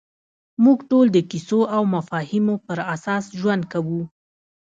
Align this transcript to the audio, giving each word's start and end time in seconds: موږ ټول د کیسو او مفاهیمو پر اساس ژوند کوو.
موږ 0.63 0.77
ټول 0.89 1.05
د 1.15 1.17
کیسو 1.31 1.59
او 1.75 1.81
مفاهیمو 1.95 2.55
پر 2.67 2.79
اساس 2.95 3.23
ژوند 3.39 3.63
کوو. 3.73 4.01